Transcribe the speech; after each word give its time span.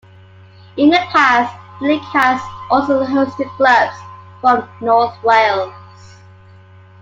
In 0.77 0.89
the 0.89 0.97
past, 1.11 1.55
the 1.79 1.89
league 1.89 2.01
has 2.01 2.41
also 2.71 3.05
hosted 3.05 3.47
clubs 3.51 3.95
from 4.41 4.67
North 4.83 5.15
Wales. 5.23 5.75